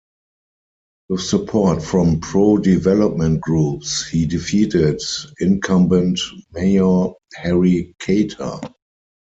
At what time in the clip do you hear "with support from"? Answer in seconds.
1.09-2.21